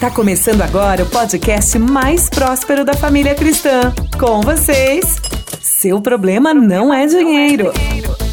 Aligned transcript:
Tá 0.00 0.10
começando 0.10 0.60
agora 0.60 1.04
o 1.04 1.06
podcast 1.06 1.78
mais 1.78 2.28
próspero 2.28 2.84
da 2.84 2.92
família 2.92 3.34
cristã. 3.34 3.94
Com 4.20 4.42
vocês, 4.42 5.16
seu 5.62 6.02
problema 6.02 6.52
não 6.52 6.92
é 6.92 7.06
dinheiro. 7.06 7.72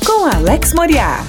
Com 0.05 0.25
Alex 0.25 0.73
Moriá. 0.73 1.23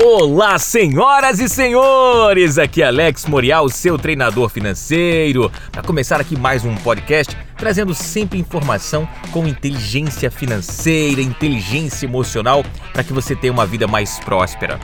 Olá, 0.00 0.60
senhoras 0.60 1.40
e 1.40 1.48
senhores! 1.48 2.56
Aqui 2.56 2.82
é 2.82 2.86
Alex 2.86 3.26
Morial, 3.26 3.68
seu 3.68 3.98
treinador 3.98 4.48
financeiro. 4.48 5.50
Para 5.72 5.82
começar 5.82 6.20
aqui 6.20 6.38
mais 6.38 6.64
um 6.64 6.76
podcast, 6.76 7.36
trazendo 7.56 7.94
sempre 7.94 8.38
informação 8.38 9.08
com 9.32 9.44
inteligência 9.44 10.30
financeira, 10.30 11.20
inteligência 11.20 12.06
emocional, 12.06 12.64
para 12.92 13.02
que 13.02 13.12
você 13.12 13.34
tenha 13.34 13.52
uma 13.52 13.66
vida 13.66 13.88
mais 13.88 14.20
próspera. 14.20 14.78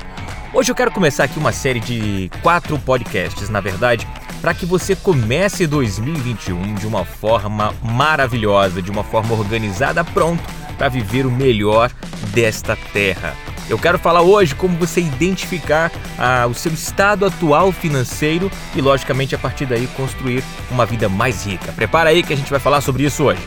Hoje 0.54 0.70
eu 0.70 0.74
quero 0.74 0.90
começar 0.90 1.24
aqui 1.24 1.38
uma 1.38 1.50
série 1.50 1.80
de 1.80 2.30
quatro 2.42 2.78
podcasts, 2.78 3.48
na 3.48 3.58
verdade, 3.58 4.06
para 4.42 4.52
que 4.52 4.66
você 4.66 4.94
comece 4.94 5.66
2021 5.66 6.74
de 6.74 6.86
uma 6.86 7.06
forma 7.06 7.74
maravilhosa, 7.82 8.82
de 8.82 8.90
uma 8.90 9.02
forma 9.02 9.34
organizada, 9.34 10.04
pronto 10.04 10.43
para 10.76 10.90
viver 10.90 11.24
o 11.24 11.30
melhor 11.30 11.90
desta 12.34 12.76
terra. 12.93 13.34
Eu 13.68 13.79
quero 13.79 13.98
falar 13.98 14.20
hoje 14.20 14.54
como 14.54 14.76
você 14.76 15.00
identificar 15.00 15.90
ah, 16.18 16.46
o 16.46 16.52
seu 16.52 16.72
estado 16.72 17.24
atual 17.24 17.72
financeiro 17.72 18.50
e, 18.74 18.80
logicamente, 18.82 19.34
a 19.34 19.38
partir 19.38 19.64
daí 19.64 19.86
construir 19.96 20.44
uma 20.71 20.84
vida 20.84 21.08
mais 21.08 21.46
rica. 21.46 21.72
Prepara 21.72 22.10
aí 22.10 22.22
que 22.22 22.32
a 22.32 22.36
gente 22.36 22.50
vai 22.50 22.60
falar 22.60 22.82
sobre 22.82 23.04
isso 23.04 23.24
hoje. 23.24 23.40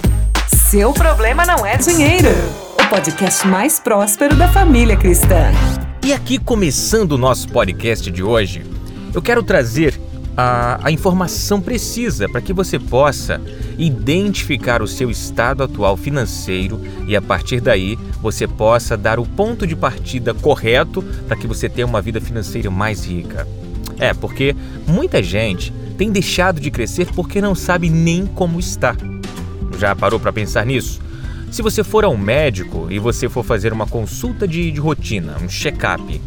Seu 0.48 0.92
problema 0.92 1.46
não 1.46 1.64
é 1.64 1.78
dinheiro. 1.78 2.30
O 2.82 2.88
podcast 2.88 3.46
mais 3.46 3.80
próspero 3.80 4.36
da 4.36 4.48
família 4.48 4.98
cristã. 4.98 5.52
E 6.06 6.14
aqui, 6.14 6.38
começando 6.38 7.14
o 7.14 7.18
nosso 7.18 7.50
podcast 7.50 8.12
de 8.12 8.22
hoje, 8.22 8.64
eu 9.12 9.24
quero 9.24 9.42
trazer 9.42 10.00
a, 10.38 10.80
a 10.84 10.92
informação 10.92 11.60
precisa 11.60 12.30
para 12.30 12.42
que 12.42 12.54
você 12.54 12.78
possa 12.78 13.42
identificar 13.76 14.84
o 14.84 14.88
seu 14.88 15.10
estado 15.10 15.64
atual 15.64 15.98
financeiro 15.98 16.80
e 17.08 17.16
a 17.16 17.22
partir 17.24 17.60
daí 17.60 17.98
você 18.22 18.48
possa 18.48 18.96
dar 18.96 19.18
o 19.18 19.26
ponto 19.26 19.66
de 19.66 19.76
partida 19.76 20.32
correto 20.32 21.02
para 21.28 21.36
que 21.36 21.48
você 21.48 21.68
tenha 21.68 21.88
uma 21.88 22.04
vida 22.04 22.22
financeira 22.22 22.70
mais 22.70 23.04
rica. 23.04 23.48
É, 23.98 24.14
porque 24.14 24.56
muita 24.86 25.24
gente 25.24 25.74
tem 25.98 26.12
deixado 26.12 26.62
de 26.62 26.70
crescer 26.70 27.08
porque 27.16 27.42
não 27.42 27.56
sabe 27.56 27.90
nem 27.90 28.28
como 28.28 28.60
está. 28.60 28.96
Já 29.80 29.96
parou 29.96 30.20
para 30.20 30.32
pensar 30.32 30.68
nisso? 30.68 31.02
Se 31.52 31.62
você 31.62 31.84
for 31.84 32.04
ao 32.04 32.18
médico 32.18 32.88
e 32.90 33.00
você 33.00 33.30
for 33.30 33.44
fazer 33.44 33.72
uma 33.72 33.88
consulta 33.88 34.48
de, 34.48 34.72
de 34.72 34.80
rotina, 34.80 35.38
um 35.42 35.48
check-up, 35.48 36.22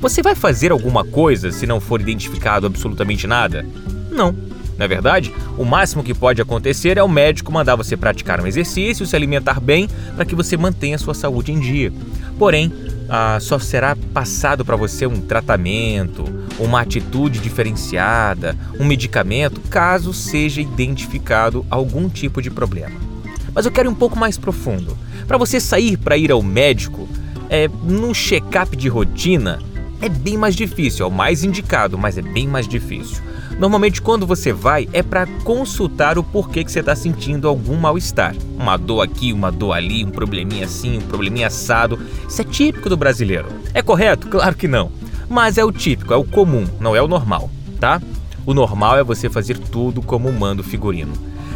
você 0.00 0.22
vai 0.22 0.34
fazer 0.34 0.72
alguma 0.72 1.04
coisa 1.04 1.52
se 1.52 1.66
não 1.66 1.80
for 1.80 2.00
identificado 2.00 2.66
absolutamente 2.66 3.26
nada? 3.26 3.64
Não. 4.10 4.34
Na 4.76 4.86
é 4.86 4.88
verdade, 4.88 5.32
o 5.56 5.64
máximo 5.64 6.02
que 6.02 6.14
pode 6.14 6.42
acontecer 6.42 6.96
é 6.96 7.02
o 7.02 7.08
médico 7.08 7.52
mandar 7.52 7.76
você 7.76 7.96
praticar 7.96 8.40
um 8.40 8.46
exercício, 8.46 9.06
se 9.06 9.14
alimentar 9.14 9.60
bem, 9.60 9.88
para 10.16 10.24
que 10.24 10.34
você 10.34 10.56
mantenha 10.56 10.98
sua 10.98 11.14
saúde 11.14 11.52
em 11.52 11.60
dia. 11.60 11.92
Porém, 12.38 12.72
ah, 13.08 13.38
só 13.40 13.58
será 13.58 13.94
passado 14.12 14.64
para 14.64 14.74
você 14.74 15.06
um 15.06 15.20
tratamento, 15.20 16.24
uma 16.58 16.80
atitude 16.80 17.38
diferenciada, 17.38 18.56
um 18.80 18.84
medicamento, 18.84 19.60
caso 19.70 20.12
seja 20.12 20.60
identificado 20.60 21.64
algum 21.70 22.08
tipo 22.08 22.42
de 22.42 22.50
problema. 22.50 23.11
Mas 23.54 23.66
eu 23.66 23.72
quero 23.72 23.88
ir 23.88 23.92
um 23.92 23.94
pouco 23.94 24.18
mais 24.18 24.38
profundo. 24.38 24.96
Para 25.26 25.38
você 25.38 25.60
sair 25.60 25.96
para 25.96 26.16
ir 26.16 26.30
ao 26.30 26.42
médico, 26.42 27.08
é, 27.48 27.68
num 27.84 28.14
check-up 28.14 28.76
de 28.76 28.88
rotina, 28.88 29.58
é 30.00 30.08
bem 30.08 30.36
mais 30.36 30.56
difícil, 30.56 31.04
é 31.04 31.08
o 31.08 31.12
mais 31.12 31.44
indicado, 31.44 31.96
mas 31.96 32.18
é 32.18 32.22
bem 32.22 32.48
mais 32.48 32.66
difícil. 32.66 33.22
Normalmente, 33.58 34.02
quando 34.02 34.26
você 34.26 34.52
vai, 34.52 34.88
é 34.92 35.02
para 35.02 35.26
consultar 35.44 36.18
o 36.18 36.24
porquê 36.24 36.64
que 36.64 36.72
você 36.72 36.80
está 36.80 36.96
sentindo 36.96 37.46
algum 37.46 37.76
mal-estar. 37.76 38.34
Uma 38.58 38.76
dor 38.76 39.02
aqui, 39.02 39.32
uma 39.32 39.52
dor 39.52 39.72
ali, 39.72 40.04
um 40.04 40.10
probleminha 40.10 40.64
assim, 40.64 40.98
um 40.98 41.02
probleminha 41.02 41.46
assado. 41.46 41.98
Isso 42.28 42.40
é 42.40 42.44
típico 42.44 42.88
do 42.88 42.96
brasileiro. 42.96 43.46
É 43.72 43.82
correto? 43.82 44.26
Claro 44.26 44.56
que 44.56 44.66
não. 44.66 44.90
Mas 45.28 45.58
é 45.58 45.64
o 45.64 45.70
típico, 45.70 46.12
é 46.12 46.16
o 46.16 46.24
comum, 46.24 46.66
não 46.80 46.96
é 46.96 47.00
o 47.00 47.06
normal, 47.06 47.48
tá? 47.78 48.02
O 48.44 48.52
normal 48.52 48.98
é 48.98 49.04
você 49.04 49.30
fazer 49.30 49.56
tudo 49.56 50.02
como 50.02 50.32
manda 50.32 50.62
o 50.62 50.64
figurino. 50.64 51.12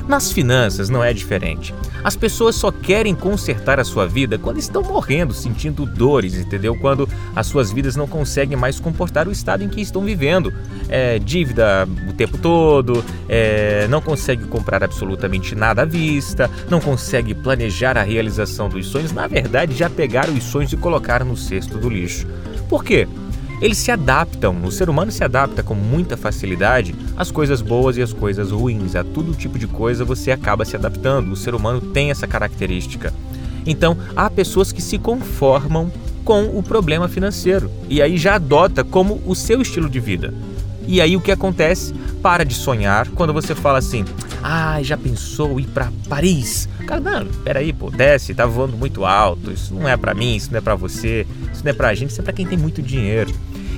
Nas 0.08 0.30
finanças 0.30 0.88
não 0.88 1.02
é 1.02 1.12
diferente. 1.12 1.74
As 2.04 2.14
pessoas 2.14 2.54
só 2.54 2.70
querem 2.70 3.14
consertar 3.14 3.80
a 3.80 3.84
sua 3.84 4.06
vida 4.06 4.38
quando 4.38 4.58
estão 4.58 4.82
morrendo, 4.82 5.34
sentindo 5.34 5.84
dores, 5.84 6.34
entendeu? 6.34 6.76
Quando 6.76 7.08
as 7.34 7.48
suas 7.48 7.72
vidas 7.72 7.96
não 7.96 8.06
conseguem 8.06 8.56
mais 8.56 8.78
comportar 8.78 9.26
o 9.26 9.32
estado 9.32 9.64
em 9.64 9.68
que 9.68 9.80
estão 9.80 10.02
vivendo. 10.02 10.54
É, 10.88 11.18
dívida 11.18 11.88
o 12.08 12.12
tempo 12.12 12.38
todo, 12.38 13.04
é, 13.28 13.88
não 13.88 14.00
consegue 14.00 14.44
comprar 14.44 14.84
absolutamente 14.84 15.56
nada 15.56 15.82
à 15.82 15.84
vista, 15.84 16.48
não 16.70 16.80
consegue 16.80 17.34
planejar 17.34 17.98
a 17.98 18.02
realização 18.02 18.68
dos 18.68 18.86
sonhos. 18.86 19.10
Na 19.10 19.26
verdade, 19.26 19.74
já 19.74 19.90
pegaram 19.90 20.32
os 20.34 20.44
sonhos 20.44 20.72
e 20.72 20.76
colocaram 20.76 21.26
no 21.26 21.36
cesto 21.36 21.76
do 21.78 21.88
lixo. 21.88 22.28
Por 22.68 22.84
quê? 22.84 23.08
eles 23.60 23.78
se 23.78 23.90
adaptam, 23.90 24.62
o 24.64 24.70
ser 24.70 24.90
humano 24.90 25.10
se 25.10 25.24
adapta 25.24 25.62
com 25.62 25.74
muita 25.74 26.16
facilidade 26.16 26.94
às 27.16 27.30
coisas 27.30 27.62
boas 27.62 27.96
e 27.96 28.02
às 28.02 28.12
coisas 28.12 28.50
ruins, 28.50 28.94
a 28.94 29.02
todo 29.02 29.34
tipo 29.34 29.58
de 29.58 29.66
coisa 29.66 30.04
você 30.04 30.30
acaba 30.30 30.64
se 30.64 30.76
adaptando, 30.76 31.32
o 31.32 31.36
ser 31.36 31.54
humano 31.54 31.80
tem 31.80 32.10
essa 32.10 32.26
característica. 32.26 33.12
Então, 33.66 33.96
há 34.14 34.30
pessoas 34.30 34.70
que 34.70 34.82
se 34.82 34.98
conformam 34.98 35.90
com 36.24 36.44
o 36.58 36.62
problema 36.62 37.08
financeiro 37.08 37.70
e 37.88 38.02
aí 38.02 38.16
já 38.18 38.34
adota 38.34 38.84
como 38.84 39.20
o 39.24 39.34
seu 39.34 39.62
estilo 39.62 39.88
de 39.88 40.00
vida. 40.00 40.34
E 40.86 41.00
aí 41.00 41.16
o 41.16 41.20
que 41.20 41.32
acontece? 41.32 41.92
Para 42.22 42.44
de 42.44 42.54
sonhar 42.54 43.08
quando 43.08 43.32
você 43.32 43.54
fala 43.54 43.78
assim: 43.78 44.04
"Ah, 44.42 44.80
já 44.82 44.96
pensou 44.96 45.58
ir 45.58 45.66
para 45.66 45.92
Paris?". 46.08 46.68
Cara, 46.86 47.00
não, 47.00 47.26
peraí, 47.42 47.72
pô, 47.72 47.90
desce, 47.90 48.34
tá 48.34 48.46
voando 48.46 48.76
muito 48.76 49.04
alto. 49.04 49.50
Isso 49.50 49.74
não 49.74 49.88
é 49.88 49.96
para 49.96 50.14
mim, 50.14 50.36
isso 50.36 50.50
não 50.52 50.58
é 50.58 50.60
para 50.60 50.76
você, 50.76 51.26
isso 51.52 51.64
não 51.64 51.70
é 51.70 51.74
pra 51.74 51.94
gente, 51.94 52.10
isso 52.10 52.20
é 52.20 52.24
para 52.24 52.32
quem 52.32 52.46
tem 52.46 52.56
muito 52.56 52.80
dinheiro. 52.80 53.32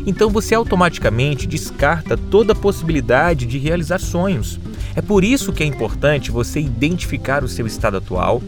Então 0.08 0.30
você 0.30 0.54
automaticamente 0.54 1.46
descarta 1.46 2.16
toda 2.16 2.54
possibilidade 2.54 3.44
de 3.44 3.58
realizar 3.58 3.98
sonhos. 3.98 4.58
É 4.96 5.02
por 5.02 5.22
isso 5.22 5.52
que 5.52 5.62
é 5.62 5.66
importante 5.66 6.30
você 6.30 6.58
identificar 6.58 7.44
o 7.44 7.48
seu 7.48 7.66
estado 7.66 7.98
atual 7.98 8.42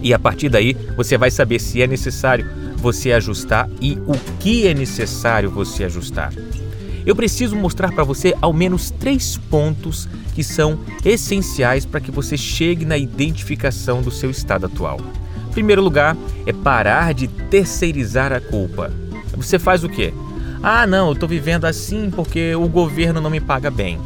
e 0.00 0.14
a 0.14 0.18
partir 0.18 0.48
daí 0.48 0.74
você 0.96 1.18
vai 1.18 1.30
saber 1.30 1.60
se 1.60 1.82
é 1.82 1.86
necessário 1.86 2.48
você 2.78 3.12
ajustar 3.12 3.68
e 3.82 3.98
o 4.06 4.14
que 4.40 4.66
é 4.66 4.72
necessário 4.72 5.50
você 5.50 5.84
ajustar. 5.84 6.32
Eu 7.04 7.14
preciso 7.14 7.54
mostrar 7.54 7.92
para 7.92 8.02
você 8.02 8.34
ao 8.40 8.54
menos 8.54 8.90
três 8.90 9.36
pontos 9.36 10.08
que 10.34 10.42
são 10.42 10.80
essenciais 11.04 11.84
para 11.84 12.00
que 12.00 12.10
você 12.10 12.34
chegue 12.34 12.86
na 12.86 12.96
identificação 12.96 14.00
do 14.00 14.10
seu 14.10 14.30
estado 14.30 14.64
atual. 14.64 15.00
Em 15.50 15.52
primeiro 15.52 15.82
lugar, 15.82 16.16
é 16.46 16.52
parar 16.54 17.12
de 17.12 17.28
terceirizar 17.28 18.32
a 18.32 18.40
culpa. 18.40 18.90
Você 19.36 19.58
faz 19.58 19.84
o 19.84 19.88
quê? 19.88 20.14
Ah, 20.68 20.84
não, 20.84 21.06
eu 21.06 21.12
estou 21.12 21.28
vivendo 21.28 21.64
assim 21.64 22.10
porque 22.10 22.52
o 22.56 22.66
governo 22.66 23.20
não 23.20 23.30
me 23.30 23.38
paga 23.38 23.70
bem. 23.70 24.00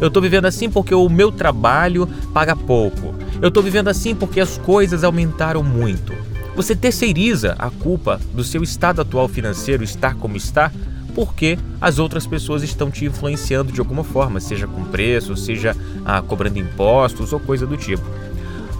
Eu 0.00 0.08
estou 0.08 0.20
vivendo 0.20 0.46
assim 0.46 0.68
porque 0.68 0.92
o 0.92 1.08
meu 1.08 1.30
trabalho 1.30 2.04
paga 2.34 2.56
pouco. 2.56 3.14
Eu 3.40 3.46
estou 3.46 3.62
vivendo 3.62 3.86
assim 3.86 4.12
porque 4.12 4.40
as 4.40 4.58
coisas 4.58 5.04
aumentaram 5.04 5.62
muito. 5.62 6.12
Você 6.56 6.74
terceiriza 6.74 7.54
a 7.56 7.70
culpa 7.70 8.20
do 8.34 8.42
seu 8.42 8.60
estado 8.60 9.00
atual 9.00 9.28
financeiro 9.28 9.84
estar 9.84 10.16
como 10.16 10.36
está 10.36 10.72
porque 11.14 11.56
as 11.80 12.00
outras 12.00 12.26
pessoas 12.26 12.64
estão 12.64 12.90
te 12.90 13.04
influenciando 13.04 13.70
de 13.70 13.78
alguma 13.78 14.02
forma, 14.02 14.40
seja 14.40 14.66
com 14.66 14.82
preço, 14.82 15.36
seja 15.36 15.76
ah, 16.04 16.20
cobrando 16.20 16.58
impostos 16.58 17.32
ou 17.32 17.38
coisa 17.38 17.68
do 17.68 17.76
tipo. 17.76 18.02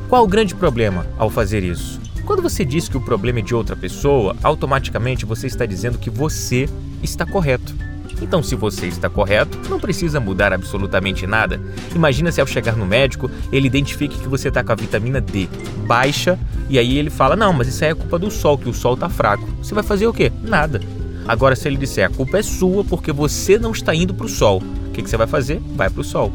Qual 0.09 0.25
o 0.25 0.29
grande 0.29 0.53
problema 0.53 1.07
ao 1.17 1.31
fazer 1.31 1.63
isso? 1.63 2.01
Quando 2.31 2.43
você 2.43 2.65
diz 2.65 2.89
que 2.89 2.97
o 2.97 3.01
problema 3.01 3.41
é 3.41 3.43
de 3.43 3.57
outra 3.57 3.75
pessoa, 3.75 4.37
automaticamente 4.41 5.27
você 5.27 5.49
está 5.49 5.67
dizendo 5.67 5.99
que 5.99 6.09
você 6.09 6.69
está 7.03 7.27
correto. 7.27 7.75
Então, 8.23 8.41
se 8.41 8.55
você 8.55 8.87
está 8.87 9.11
correto, 9.11 9.59
não 9.69 9.81
precisa 9.81 10.21
mudar 10.21 10.53
absolutamente 10.53 11.27
nada. 11.27 11.61
Imagina 11.93 12.31
se 12.31 12.41
ao 12.41 12.47
chegar 12.47 12.77
no 12.77 12.87
médico, 12.87 13.29
ele 13.51 13.67
identifique 13.67 14.17
que 14.17 14.29
você 14.29 14.47
está 14.47 14.63
com 14.63 14.71
a 14.71 14.77
vitamina 14.77 15.21
D 15.21 15.49
baixa 15.89 16.39
e 16.69 16.79
aí 16.79 16.99
ele 16.99 17.11
fala: 17.11 17.35
Não, 17.35 17.53
mas 17.53 17.67
isso 17.67 17.83
aí 17.83 17.91
é 17.91 17.95
culpa 17.97 18.17
do 18.17 18.31
sol, 18.31 18.57
que 18.57 18.69
o 18.69 18.73
sol 18.73 18.95
está 18.95 19.09
fraco. 19.09 19.45
Você 19.61 19.75
vai 19.75 19.83
fazer 19.83 20.07
o 20.07 20.13
quê? 20.13 20.31
Nada. 20.41 20.81
Agora, 21.27 21.57
se 21.57 21.67
ele 21.67 21.77
disser 21.77 22.07
a 22.07 22.15
culpa 22.15 22.39
é 22.39 22.43
sua 22.43 22.85
porque 22.85 23.11
você 23.11 23.59
não 23.59 23.73
está 23.73 23.93
indo 23.93 24.15
para 24.15 24.27
o 24.27 24.29
sol, 24.29 24.63
o 24.87 24.91
que, 24.93 25.03
que 25.03 25.11
você 25.11 25.17
vai 25.17 25.27
fazer? 25.27 25.61
Vai 25.75 25.91
para 25.91 26.01
o 26.01 26.05
sol. 26.05 26.33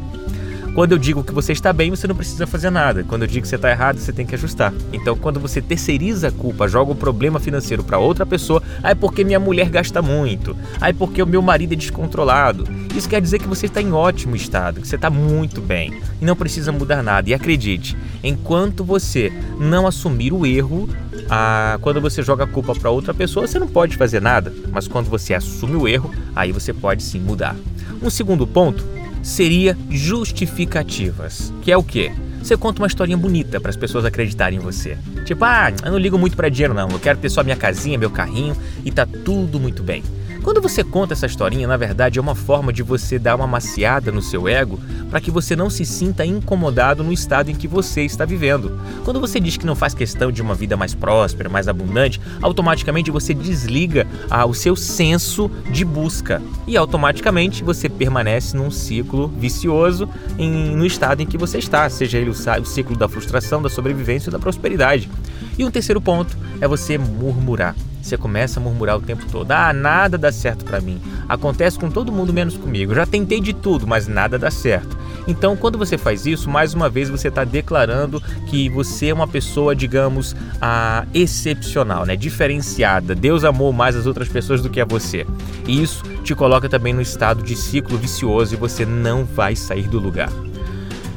Quando 0.76 0.92
eu 0.92 0.98
digo 0.98 1.24
que 1.24 1.32
você 1.32 1.54
está 1.54 1.72
bem, 1.72 1.88
você 1.88 2.06
não 2.06 2.14
precisa 2.14 2.46
fazer 2.46 2.68
nada. 2.68 3.02
Quando 3.02 3.22
eu 3.22 3.26
digo 3.26 3.40
que 3.40 3.48
você 3.48 3.56
está 3.56 3.70
errado, 3.70 3.96
você 3.98 4.12
tem 4.12 4.26
que 4.26 4.34
ajustar. 4.34 4.74
Então, 4.92 5.16
quando 5.16 5.40
você 5.40 5.62
terceiriza 5.62 6.28
a 6.28 6.30
culpa, 6.30 6.68
joga 6.68 6.92
o 6.92 6.94
problema 6.94 7.40
financeiro 7.40 7.82
para 7.82 7.96
outra 7.96 8.26
pessoa, 8.26 8.62
aí 8.82 8.94
porque 8.94 9.24
minha 9.24 9.40
mulher 9.40 9.70
gasta 9.70 10.02
muito, 10.02 10.54
aí 10.78 10.92
porque 10.92 11.22
o 11.22 11.26
meu 11.26 11.40
marido 11.40 11.72
é 11.72 11.76
descontrolado. 11.76 12.68
Isso 12.94 13.08
quer 13.08 13.22
dizer 13.22 13.38
que 13.38 13.48
você 13.48 13.64
está 13.64 13.80
em 13.80 13.90
ótimo 13.90 14.36
estado, 14.36 14.82
que 14.82 14.86
você 14.86 14.96
está 14.96 15.08
muito 15.08 15.62
bem 15.62 15.98
e 16.20 16.26
não 16.26 16.36
precisa 16.36 16.70
mudar 16.70 17.02
nada. 17.02 17.30
E 17.30 17.32
acredite, 17.32 17.96
enquanto 18.22 18.84
você 18.84 19.32
não 19.58 19.86
assumir 19.86 20.34
o 20.34 20.44
erro, 20.44 20.90
ah, 21.30 21.78
quando 21.80 22.02
você 22.02 22.22
joga 22.22 22.44
a 22.44 22.46
culpa 22.46 22.74
para 22.74 22.90
outra 22.90 23.14
pessoa, 23.14 23.46
você 23.46 23.58
não 23.58 23.66
pode 23.66 23.96
fazer 23.96 24.20
nada. 24.20 24.52
Mas 24.70 24.86
quando 24.86 25.08
você 25.08 25.32
assume 25.32 25.74
o 25.74 25.88
erro, 25.88 26.12
aí 26.34 26.52
você 26.52 26.74
pode 26.74 27.02
sim 27.02 27.18
mudar. 27.18 27.56
Um 28.02 28.10
segundo 28.10 28.46
ponto 28.46 28.84
seria 29.26 29.76
justificativas, 29.90 31.52
que 31.62 31.72
é 31.72 31.76
o 31.76 31.82
quê? 31.82 32.12
Você 32.40 32.56
conta 32.56 32.80
uma 32.80 32.86
historinha 32.86 33.18
bonita 33.18 33.60
para 33.60 33.70
as 33.70 33.76
pessoas 33.76 34.04
acreditarem 34.04 34.60
em 34.60 34.62
você. 34.62 34.96
Tipo, 35.24 35.44
ah, 35.44 35.72
eu 35.84 35.90
não 35.90 35.98
ligo 35.98 36.16
muito 36.16 36.36
para 36.36 36.48
dinheiro 36.48 36.72
não, 36.72 36.88
eu 36.88 37.00
quero 37.00 37.18
ter 37.18 37.28
só 37.28 37.42
minha 37.42 37.56
casinha, 37.56 37.98
meu 37.98 38.10
carrinho 38.10 38.56
e 38.84 38.92
tá 38.92 39.04
tudo 39.04 39.58
muito 39.58 39.82
bem. 39.82 40.04
Quando 40.46 40.62
você 40.62 40.84
conta 40.84 41.12
essa 41.12 41.26
historinha, 41.26 41.66
na 41.66 41.76
verdade 41.76 42.20
é 42.20 42.22
uma 42.22 42.36
forma 42.36 42.72
de 42.72 42.80
você 42.80 43.18
dar 43.18 43.34
uma 43.34 43.48
maciada 43.48 44.12
no 44.12 44.22
seu 44.22 44.46
ego 44.46 44.78
para 45.10 45.20
que 45.20 45.28
você 45.28 45.56
não 45.56 45.68
se 45.68 45.84
sinta 45.84 46.24
incomodado 46.24 47.02
no 47.02 47.12
estado 47.12 47.50
em 47.50 47.54
que 47.56 47.66
você 47.66 48.02
está 48.02 48.24
vivendo. 48.24 48.78
Quando 49.04 49.18
você 49.18 49.40
diz 49.40 49.56
que 49.56 49.66
não 49.66 49.74
faz 49.74 49.92
questão 49.92 50.30
de 50.30 50.40
uma 50.40 50.54
vida 50.54 50.76
mais 50.76 50.94
próspera, 50.94 51.48
mais 51.48 51.66
abundante, 51.66 52.20
automaticamente 52.40 53.10
você 53.10 53.34
desliga 53.34 54.06
ah, 54.30 54.46
o 54.46 54.54
seu 54.54 54.76
senso 54.76 55.50
de 55.68 55.84
busca 55.84 56.40
e 56.64 56.76
automaticamente 56.76 57.64
você 57.64 57.88
permanece 57.88 58.56
num 58.56 58.70
ciclo 58.70 59.26
vicioso 59.26 60.08
em, 60.38 60.76
no 60.76 60.86
estado 60.86 61.22
em 61.22 61.26
que 61.26 61.36
você 61.36 61.58
está, 61.58 61.90
seja 61.90 62.18
ele 62.18 62.30
o, 62.30 62.62
o 62.62 62.64
ciclo 62.64 62.96
da 62.96 63.08
frustração, 63.08 63.60
da 63.60 63.68
sobrevivência 63.68 64.28
ou 64.28 64.32
da 64.32 64.38
prosperidade. 64.38 65.10
E 65.58 65.64
um 65.64 65.72
terceiro 65.72 66.00
ponto 66.00 66.36
é 66.60 66.68
você 66.68 66.96
murmurar. 66.96 67.74
Você 68.06 68.16
começa 68.16 68.60
a 68.60 68.62
murmurar 68.62 68.96
o 68.96 69.00
tempo 69.00 69.26
todo: 69.30 69.50
ah, 69.50 69.72
nada 69.72 70.16
dá 70.16 70.30
certo 70.30 70.64
para 70.64 70.80
mim. 70.80 71.00
Acontece 71.28 71.78
com 71.78 71.90
todo 71.90 72.12
mundo 72.12 72.32
menos 72.32 72.56
comigo. 72.56 72.94
Já 72.94 73.04
tentei 73.04 73.40
de 73.40 73.52
tudo, 73.52 73.86
mas 73.86 74.06
nada 74.06 74.38
dá 74.38 74.50
certo. 74.50 74.96
Então, 75.26 75.56
quando 75.56 75.76
você 75.76 75.98
faz 75.98 76.24
isso, 76.24 76.48
mais 76.48 76.72
uma 76.72 76.88
vez 76.88 77.08
você 77.08 77.26
está 77.26 77.42
declarando 77.42 78.22
que 78.48 78.68
você 78.68 79.08
é 79.08 79.14
uma 79.14 79.26
pessoa, 79.26 79.74
digamos, 79.74 80.36
ah, 80.62 81.04
excepcional, 81.12 82.06
né? 82.06 82.14
diferenciada. 82.14 83.12
Deus 83.12 83.42
amou 83.42 83.72
mais 83.72 83.96
as 83.96 84.06
outras 84.06 84.28
pessoas 84.28 84.62
do 84.62 84.70
que 84.70 84.80
a 84.80 84.84
você. 84.84 85.26
E 85.66 85.82
isso 85.82 86.04
te 86.22 86.32
coloca 86.32 86.68
também 86.68 86.94
no 86.94 87.02
estado 87.02 87.42
de 87.42 87.56
ciclo 87.56 87.98
vicioso 87.98 88.54
e 88.54 88.56
você 88.56 88.86
não 88.86 89.24
vai 89.24 89.56
sair 89.56 89.88
do 89.88 89.98
lugar. 89.98 90.30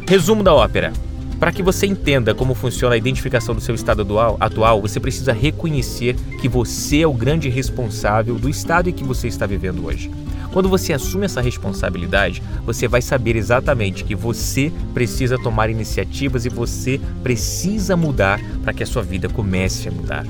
Resumo 0.08 0.44
da 0.44 0.56
ópera. 0.56 0.92
Para 1.40 1.54
que 1.54 1.64
você 1.64 1.88
entenda 1.88 2.36
como 2.36 2.54
funciona 2.54 2.96
a 2.96 2.98
identificação 2.98 3.56
do 3.56 3.62
seu 3.62 3.74
estado 3.74 4.06
atual, 4.42 4.82
você 4.82 5.00
precisa 5.00 5.32
reconhecer 5.32 6.16
que 6.42 6.50
você 6.50 7.02
é 7.02 7.08
o 7.08 7.14
grande 7.14 7.48
responsável 7.48 8.36
do 8.36 8.50
estado 8.50 8.90
em 8.90 8.94
que 8.94 9.06
você 9.06 9.30
está 9.30 9.46
vivendo 9.46 9.86
hoje. 9.86 10.12
Quando 10.52 10.68
você 10.68 10.92
assume 10.92 11.26
essa 11.26 11.42
responsabilidade, 11.42 12.44
você 12.66 12.88
vai 12.88 13.02
saber 13.02 13.38
exatamente 13.38 14.04
que 14.04 14.16
você 14.16 14.72
precisa 14.94 15.38
tomar 15.38 15.70
iniciativas 15.70 16.46
e 16.46 16.50
você 16.50 17.00
precisa 17.24 17.96
mudar 17.96 18.42
para 18.64 18.74
que 18.74 18.84
a 18.84 18.88
sua 18.88 19.04
vida 19.04 19.30
comece 19.30 19.88
a 19.88 19.92
mudar. 19.92 20.26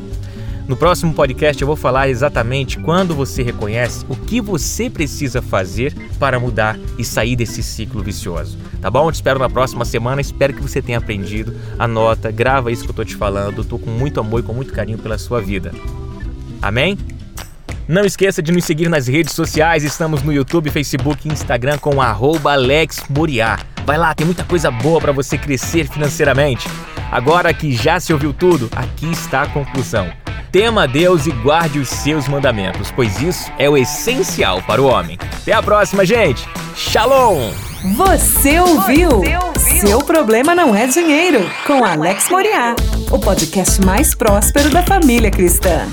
No 0.69 0.77
próximo 0.77 1.11
podcast 1.15 1.59
eu 1.59 1.65
vou 1.65 1.75
falar 1.75 2.09
exatamente 2.09 2.77
quando 2.77 3.15
você 3.15 3.41
reconhece 3.41 4.05
o 4.07 4.15
que 4.15 4.39
você 4.39 4.87
precisa 4.87 5.41
fazer 5.41 5.95
para 6.19 6.39
mudar 6.39 6.77
e 6.95 7.03
sair 7.03 7.35
desse 7.35 7.63
ciclo 7.63 8.03
vicioso. 8.03 8.55
Tá 8.79 8.87
bom? 8.87 9.11
Te 9.11 9.15
espero 9.15 9.39
na 9.39 9.49
próxima 9.49 9.83
semana. 9.83 10.21
Espero 10.21 10.53
que 10.53 10.61
você 10.61 10.79
tenha 10.79 10.99
aprendido. 10.99 11.55
Anota, 11.79 12.29
grava 12.29 12.71
isso 12.71 12.83
que 12.83 12.91
eu 12.91 12.93
tô 12.93 13.03
te 13.03 13.15
falando. 13.15 13.63
Tô 13.63 13.79
com 13.79 13.89
muito 13.89 14.19
amor 14.19 14.41
e 14.41 14.43
com 14.43 14.53
muito 14.53 14.71
carinho 14.71 14.99
pela 14.99 15.17
sua 15.17 15.41
vida. 15.41 15.71
Amém? 16.61 16.95
Não 17.87 18.05
esqueça 18.05 18.39
de 18.39 18.51
nos 18.51 18.63
seguir 18.63 18.89
nas 18.89 19.07
redes 19.07 19.33
sociais. 19.33 19.83
Estamos 19.83 20.21
no 20.21 20.31
YouTube, 20.31 20.69
Facebook 20.69 21.27
e 21.27 21.33
Instagram 21.33 21.79
com 21.79 21.99
@alexmoriá. 21.99 23.57
Vai 23.87 23.97
lá, 23.97 24.13
tem 24.13 24.23
muita 24.23 24.43
coisa 24.43 24.69
boa 24.69 25.01
para 25.01 25.11
você 25.11 25.35
crescer 25.35 25.89
financeiramente. 25.89 26.69
Agora 27.11 27.51
que 27.55 27.71
já 27.71 27.99
se 27.99 28.13
ouviu 28.13 28.31
tudo, 28.31 28.69
aqui 28.75 29.09
está 29.09 29.41
a 29.41 29.47
conclusão. 29.47 30.18
Tema 30.51 30.83
a 30.83 30.87
Deus 30.87 31.27
e 31.27 31.31
guarde 31.31 31.77
os 31.77 31.87
seus 31.87 32.27
mandamentos, 32.27 32.91
pois 32.91 33.21
isso 33.21 33.51
é 33.59 33.69
o 33.69 33.77
essencial 33.77 34.63
para 34.63 34.81
o 34.81 34.85
homem. 34.87 35.15
Até 35.41 35.53
a 35.53 35.61
próxima, 35.61 36.03
gente! 36.03 36.43
Shalom! 36.75 37.51
Você 37.95 38.59
ouviu? 38.59 39.09
Você 39.09 39.37
ouviu? 39.37 39.79
Seu 39.87 39.99
problema 39.99 40.55
não 40.55 40.75
é 40.75 40.87
dinheiro, 40.87 41.47
com 41.67 41.85
Alex 41.85 42.29
Moriá, 42.29 42.75
o 43.11 43.19
podcast 43.19 43.79
mais 43.85 44.15
próspero 44.15 44.71
da 44.71 44.81
família 44.81 45.29
cristã. 45.29 45.87